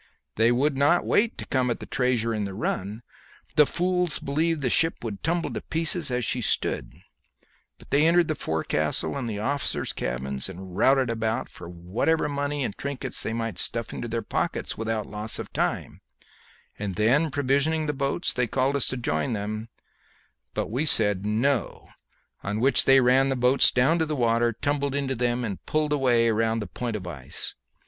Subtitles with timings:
[0.33, 3.03] They would not wait to come at the treasure in the run
[3.55, 7.03] the fools believed the ship would tumble to pieces as she stood
[7.77, 12.75] but entered the forecastle and the officers' cabins, and routed about for whatever money and
[12.79, 16.01] trinkets they might stuff into their pockets without loss of time;
[16.79, 19.69] and then provisioning the boats, they called to us to join them,
[20.55, 21.89] but we said, No,
[22.41, 25.93] on which they ran the boats down to the water, tumbled into them, and pulled
[25.93, 27.53] away round the point of ice.